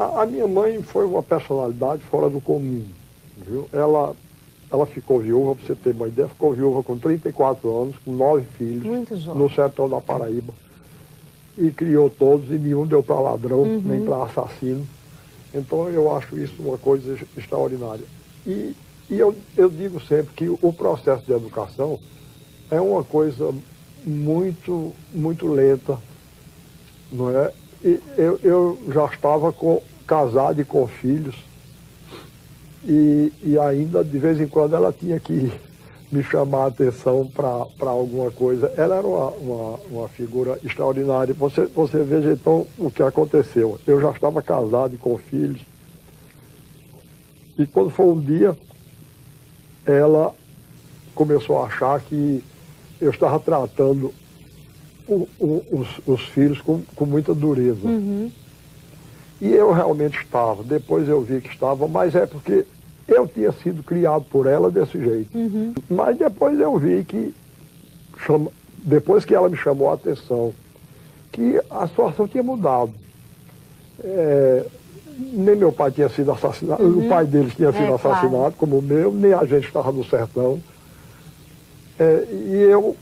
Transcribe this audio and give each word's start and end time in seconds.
A, 0.00 0.22
a, 0.22 0.26
minha 0.26 0.48
mãe 0.48 0.82
foi 0.82 1.04
uma 1.04 1.22
personalidade 1.22 2.02
fora 2.04 2.30
do 2.30 2.40
comum, 2.40 2.86
viu? 3.36 3.68
Ela, 3.70 4.16
ela 4.72 4.86
ficou 4.86 5.20
viúva, 5.20 5.54
para 5.54 5.66
você 5.66 5.74
ter 5.74 5.90
uma 5.90 6.08
ideia, 6.08 6.26
ficou 6.26 6.54
viúva 6.54 6.82
com 6.82 6.96
34 6.96 7.82
anos, 7.82 7.96
com 8.02 8.12
nove 8.12 8.46
filhos, 8.56 9.26
no 9.26 9.50
sertão 9.50 9.90
da 9.90 10.00
Paraíba. 10.00 10.54
E 11.58 11.70
criou 11.70 12.08
todos, 12.08 12.48
e 12.50 12.54
nenhum 12.54 12.86
deu 12.86 13.02
para 13.02 13.20
ladrão, 13.20 13.58
uhum. 13.58 13.82
nem 13.84 14.02
para 14.02 14.24
assassino. 14.24 14.88
Então 15.52 15.90
eu 15.90 16.16
acho 16.16 16.38
isso 16.38 16.54
uma 16.60 16.78
coisa 16.78 17.18
extraordinária. 17.36 18.04
E, 18.46 18.74
e 19.10 19.18
eu, 19.18 19.36
eu 19.54 19.68
digo 19.68 20.00
sempre 20.00 20.32
que 20.34 20.48
o 20.48 20.72
processo 20.72 21.26
de 21.26 21.32
educação 21.32 21.98
é 22.70 22.80
uma 22.80 23.04
coisa 23.04 23.52
muito, 24.02 24.94
muito 25.12 25.46
lenta, 25.46 25.98
não 27.12 27.28
é? 27.28 27.52
E 27.84 28.00
eu, 28.16 28.38
eu 28.42 28.78
já 28.94 29.06
estava 29.06 29.52
com, 29.52 29.82
casado 30.10 30.60
e 30.60 30.64
com 30.64 30.88
filhos, 30.88 31.36
e, 32.84 33.32
e 33.44 33.56
ainda 33.56 34.02
de 34.02 34.18
vez 34.18 34.40
em 34.40 34.48
quando 34.48 34.74
ela 34.74 34.92
tinha 34.92 35.20
que 35.20 35.52
me 36.10 36.20
chamar 36.24 36.64
a 36.64 36.66
atenção 36.66 37.30
para 37.32 37.88
alguma 37.88 38.28
coisa. 38.32 38.72
Ela 38.76 38.96
era 38.96 39.06
uma, 39.06 39.28
uma, 39.30 39.78
uma, 39.88 40.08
figura 40.08 40.58
extraordinária. 40.64 41.32
Você, 41.34 41.66
você 41.66 42.02
veja 42.02 42.32
então 42.32 42.66
o 42.76 42.90
que 42.90 43.00
aconteceu. 43.00 43.78
Eu 43.86 44.00
já 44.00 44.10
estava 44.10 44.42
casado 44.42 44.96
e 44.96 44.98
com 44.98 45.16
filhos. 45.16 45.60
E 47.56 47.64
quando 47.64 47.90
foi 47.90 48.06
um 48.06 48.20
dia, 48.20 48.58
ela 49.86 50.34
começou 51.14 51.62
a 51.62 51.66
achar 51.66 52.00
que 52.00 52.42
eu 53.00 53.10
estava 53.10 53.38
tratando 53.38 54.12
o, 55.06 55.28
o, 55.38 55.64
os, 55.70 55.88
os, 56.04 56.22
filhos 56.30 56.60
com, 56.60 56.82
com 56.96 57.06
muita 57.06 57.32
dureza. 57.32 57.86
Uhum. 57.86 58.32
E 59.40 59.52
eu 59.52 59.72
realmente 59.72 60.18
estava. 60.18 60.62
Depois 60.62 61.08
eu 61.08 61.22
vi 61.22 61.40
que 61.40 61.48
estava, 61.48 61.88
mas 61.88 62.14
é 62.14 62.26
porque 62.26 62.66
eu 63.08 63.26
tinha 63.26 63.52
sido 63.52 63.82
criado 63.82 64.24
por 64.30 64.46
ela 64.46 64.70
desse 64.70 64.98
jeito. 64.98 65.36
Uhum. 65.36 65.74
Mas 65.88 66.16
depois 66.18 66.58
eu 66.60 66.76
vi 66.78 67.04
que, 67.04 67.34
chama, 68.24 68.50
depois 68.78 69.24
que 69.24 69.34
ela 69.34 69.48
me 69.48 69.56
chamou 69.56 69.90
a 69.90 69.94
atenção, 69.94 70.52
que 71.32 71.60
a 71.70 71.86
situação 71.86 72.28
tinha 72.28 72.42
mudado. 72.42 72.92
É, 74.02 74.66
nem 75.32 75.56
meu 75.56 75.72
pai 75.72 75.90
tinha 75.90 76.08
sido 76.08 76.32
assassinado, 76.32 76.82
uhum. 76.82 77.06
o 77.06 77.08
pai 77.08 77.26
deles 77.26 77.54
tinha 77.54 77.72
sido 77.72 77.84
é, 77.84 77.94
assassinado, 77.94 78.30
claro. 78.30 78.54
como 78.56 78.78
o 78.78 78.82
meu, 78.82 79.12
nem 79.12 79.32
a 79.32 79.44
gente 79.44 79.66
estava 79.66 79.92
no 79.92 80.04
sertão. 80.04 80.60
É, 81.98 82.26
e 82.30 82.66
eu, 82.70 82.96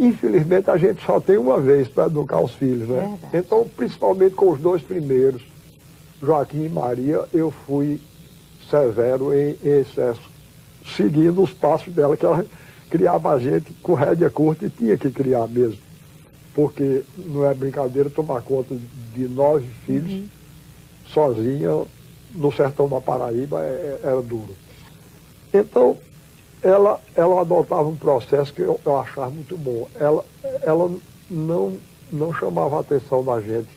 infelizmente, 0.00 0.70
a 0.70 0.76
gente 0.76 1.04
só 1.04 1.20
tem 1.20 1.36
uma 1.36 1.60
vez 1.60 1.86
para 1.88 2.06
educar 2.06 2.40
os 2.40 2.52
filhos, 2.54 2.88
né? 2.88 3.00
Verdade. 3.00 3.18
Então, 3.34 3.68
principalmente 3.76 4.34
com 4.34 4.50
os 4.50 4.58
dois 4.58 4.82
primeiros, 4.82 5.42
Joaquim 6.22 6.64
e 6.64 6.68
Maria, 6.68 7.24
eu 7.32 7.50
fui 7.50 8.00
severo 8.70 9.34
em, 9.34 9.56
excesso, 9.62 10.22
seguindo 10.96 11.42
os 11.42 11.52
passos 11.52 11.92
dela, 11.92 12.16
que 12.16 12.24
ela 12.24 12.44
criava 12.88 13.32
a 13.32 13.38
gente 13.38 13.72
com 13.82 13.94
rédea 13.94 14.30
curta 14.30 14.66
e 14.66 14.70
tinha 14.70 14.96
que 14.96 15.10
criar 15.10 15.46
mesmo. 15.46 15.78
Porque 16.54 17.02
não 17.18 17.44
é 17.44 17.52
brincadeira 17.52 18.08
tomar 18.08 18.40
conta 18.42 18.76
de 19.14 19.28
nove 19.28 19.66
filhos 19.84 20.12
uhum. 20.12 20.28
sozinha 21.06 21.84
no 22.34 22.52
sertão 22.52 22.88
da 22.88 23.00
Paraíba 23.00 23.60
é, 23.60 23.64
é, 23.68 24.00
era 24.04 24.22
duro. 24.22 24.54
Então, 25.52 25.96
ela, 26.64 26.98
ela 27.14 27.42
adotava 27.42 27.86
um 27.86 27.96
processo 27.96 28.52
que 28.52 28.62
eu, 28.62 28.80
eu 28.84 28.98
achava 28.98 29.30
muito 29.30 29.56
bom. 29.56 29.86
Ela, 29.94 30.24
ela 30.62 30.90
não, 31.30 31.76
não 32.10 32.32
chamava 32.32 32.78
a 32.78 32.80
atenção 32.80 33.22
da 33.22 33.38
gente 33.40 33.68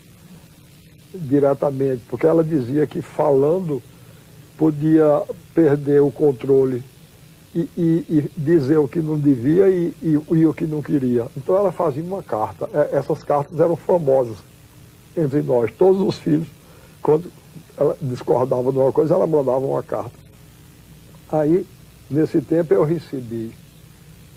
diretamente, 1.14 2.04
porque 2.10 2.26
ela 2.26 2.44
dizia 2.44 2.88
que 2.88 3.02
falando 3.02 3.82
podia 4.58 5.22
perder 5.54 6.02
o 6.02 6.12
controle 6.12 6.84
e, 7.54 7.70
e, 7.78 8.06
e 8.10 8.32
dizer 8.38 8.78
o 8.78 8.88
que 8.88 9.00
não 9.00 9.20
devia 9.20 9.70
e, 9.70 9.94
e, 10.02 10.46
o 10.46 10.54
que 10.54 10.66
não 10.66 10.82
queria. 10.82 11.28
Então 11.36 11.56
ela 11.56 11.72
fazia 11.72 12.04
uma 12.04 12.24
carta. 12.24 12.70
É, 12.74 12.98
essas 12.98 13.24
cartas 13.24 13.60
eram 13.60 13.76
famosas 13.76 14.38
entre 15.16 15.42
nós. 15.42 15.72
Todos 15.78 16.02
os 16.02 16.18
filhos, 16.18 16.48
quando 17.02 17.32
ela 17.78 17.98
discordava 18.02 18.72
de 18.72 18.78
uma 18.78 18.92
coisa, 18.92 19.14
ela 19.14 19.28
mandava 19.28 19.60
uma 19.60 19.84
carta. 19.84 20.18
Aí, 21.32 21.66
nesse 22.10 22.42
tempo, 22.42 22.74
eu 22.74 22.84
recebi 22.84 23.54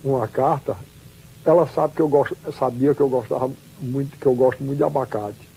uma 0.03 0.27
carta. 0.27 0.75
Ela 1.43 1.67
sabe 1.67 1.95
que 1.95 2.01
eu 2.01 2.07
gosto, 2.07 2.37
sabia 2.57 2.93
que 2.93 3.01
eu 3.01 3.09
gostava 3.09 3.49
muito, 3.79 4.17
que 4.17 4.25
eu 4.25 4.35
gosto 4.35 4.63
muito 4.63 4.77
de 4.77 4.83
abacate. 4.83 5.49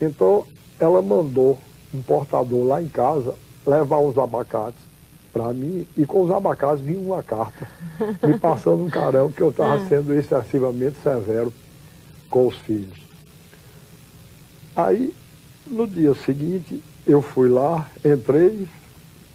Então, 0.00 0.46
ela 0.78 1.02
mandou 1.02 1.58
um 1.92 2.02
portador 2.02 2.66
lá 2.66 2.82
em 2.82 2.88
casa 2.88 3.34
levar 3.66 3.98
os 3.98 4.16
abacates 4.16 4.80
para 5.32 5.52
mim 5.52 5.86
e 5.96 6.06
com 6.06 6.22
os 6.22 6.30
abacates 6.30 6.82
vinha 6.82 6.98
uma 6.98 7.22
carta 7.22 7.68
me 8.26 8.38
passando 8.38 8.82
um 8.82 8.90
carão 8.90 9.30
que 9.30 9.42
eu 9.42 9.50
estava 9.50 9.74
ah. 9.74 9.86
sendo 9.88 10.14
excessivamente 10.14 10.96
severo 11.02 11.52
com 12.30 12.46
os 12.46 12.56
filhos. 12.58 12.98
Aí, 14.74 15.14
no 15.66 15.86
dia 15.86 16.14
seguinte, 16.14 16.82
eu 17.06 17.20
fui 17.20 17.48
lá, 17.48 17.88
entrei, 18.04 18.68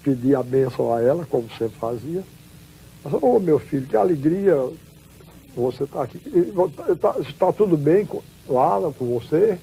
pedi 0.03 0.35
a 0.35 0.43
bênção 0.43 0.93
a 0.93 1.01
ela, 1.01 1.25
como 1.25 1.47
sempre 1.57 1.77
fazia. 1.79 2.23
Ô 3.05 3.35
oh, 3.35 3.39
meu 3.39 3.59
filho, 3.59 3.87
que 3.87 3.97
alegria 3.97 4.55
você 5.55 5.83
está 5.83 6.03
aqui. 6.03 6.19
Está 6.89 7.13
tá 7.37 7.53
tudo 7.53 7.77
bem 7.77 8.07
lá 8.47 8.79
com 8.97 9.19
você? 9.19 9.57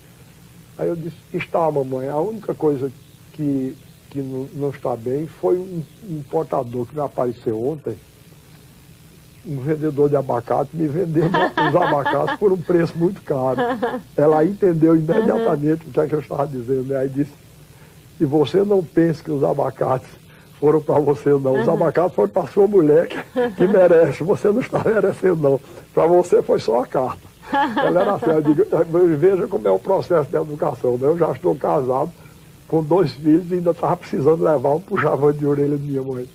Aí 0.78 0.88
eu 0.88 0.96
disse, 0.96 1.16
está, 1.32 1.70
mamãe. 1.70 2.08
A 2.08 2.18
única 2.18 2.54
coisa 2.54 2.92
que 3.32 3.76
que 4.10 4.20
não, 4.20 4.48
não 4.52 4.70
está 4.70 4.96
bem 4.96 5.26
foi 5.26 5.56
um, 5.56 5.82
um 6.08 6.22
portador 6.28 6.84
que 6.84 6.94
me 6.94 7.00
apareceu 7.00 7.64
ontem, 7.64 7.96
um 9.46 9.60
vendedor 9.60 10.10
de 10.10 10.16
abacate 10.16 10.76
me 10.76 10.86
vendendo 10.86 11.38
os 11.38 11.76
abacates 11.76 12.36
por 12.36 12.52
um 12.52 12.58
preço 12.58 12.92
muito 12.98 13.22
caro. 13.22 13.58
Ela 14.16 14.44
entendeu 14.44 14.96
imediatamente 14.96 15.86
o 15.86 15.92
que, 15.92 16.00
é 16.00 16.06
que 16.06 16.14
eu 16.14 16.20
estava 16.20 16.46
dizendo. 16.46 16.94
Aí 16.94 17.08
disse, 17.08 17.32
e 18.20 18.24
você 18.24 18.62
não 18.64 18.84
pense 18.84 19.22
que 19.22 19.30
os 19.30 19.42
abacates 19.42 20.08
foram 20.60 20.80
para 20.80 21.00
você 21.00 21.30
não. 21.30 21.60
Os 21.60 21.68
abacates 21.68 22.14
foram 22.14 22.28
para 22.28 22.46
sua 22.48 22.66
mulher 22.66 23.08
que, 23.08 23.50
que 23.56 23.66
merece. 23.66 24.22
Você 24.22 24.48
não 24.48 24.60
está 24.60 24.82
merecendo 24.84 25.36
não. 25.36 25.60
Para 25.94 26.06
você 26.06 26.42
foi 26.42 26.60
só 26.60 26.82
a 26.82 26.86
carta. 26.86 27.30
Ela 27.84 28.02
era 28.02 28.14
assim, 28.14 28.30
eu 28.30 28.42
digo, 28.42 28.64
veja 29.18 29.46
como 29.48 29.66
é 29.66 29.70
o 29.70 29.78
processo 29.78 30.30
de 30.30 30.36
educação. 30.36 30.92
Né? 30.98 31.08
Eu 31.08 31.18
já 31.18 31.32
estou 31.32 31.56
casado 31.56 32.12
com 32.68 32.82
dois 32.82 33.10
filhos 33.12 33.50
e 33.50 33.54
ainda 33.54 33.72
estava 33.72 33.96
precisando 33.96 34.44
levar 34.44 34.74
um 34.74 34.80
puxavão 34.80 35.32
de 35.32 35.44
orelha 35.44 35.76
de 35.76 35.82
minha 35.82 36.02
mãe. 36.02 36.28